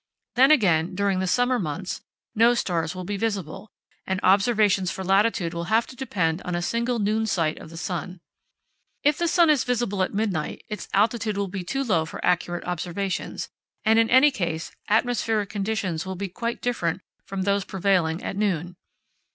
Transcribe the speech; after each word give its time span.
Then 0.33 0.49
again, 0.49 0.95
during 0.95 1.19
the 1.19 1.27
summer 1.27 1.59
months, 1.59 2.01
no 2.33 2.55
stars 2.55 2.95
will 2.95 3.03
be 3.03 3.17
visible, 3.17 3.69
and 4.07 4.19
observations 4.23 4.89
for 4.89 5.03
latitude 5.03 5.53
will 5.53 5.65
have 5.65 5.85
to 5.85 5.95
depend 5.95 6.41
on 6.41 6.55
a 6.55 6.61
single 6.63 6.97
noon 6.97 7.27
sight 7.27 7.59
of 7.59 7.69
the 7.69 7.77
sun. 7.77 8.19
If 9.03 9.19
the 9.19 9.27
sun 9.27 9.51
is 9.51 9.63
visible 9.63 10.01
at 10.01 10.11
midnight 10.11 10.65
its 10.69 10.87
altitude 10.91 11.37
will 11.37 11.49
be 11.49 11.63
too 11.63 11.83
low 11.83 12.05
for 12.05 12.19
accurate 12.25 12.65
observations, 12.65 13.49
and 13.85 13.99
in 13.99 14.09
any 14.09 14.31
case 14.31 14.71
atmospheric 14.89 15.49
conditions 15.51 16.03
will 16.03 16.15
be 16.15 16.29
quite 16.29 16.63
different 16.63 17.03
from 17.27 17.43
those 17.43 17.63
prevailing 17.63 18.23
at 18.23 18.35
noon. 18.35 18.77